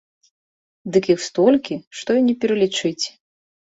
[0.95, 3.05] Дык іх столькі, што і не пералічыць.